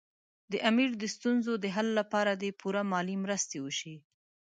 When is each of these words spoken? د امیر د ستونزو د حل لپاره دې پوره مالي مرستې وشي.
د 0.51 0.53
امیر 0.69 0.89
د 0.97 1.03
ستونزو 1.15 1.53
د 1.63 1.65
حل 1.75 1.87
لپاره 1.99 2.31
دې 2.41 2.51
پوره 2.59 2.81
مالي 2.91 3.15
مرستې 3.23 3.57
وشي. 3.61 3.95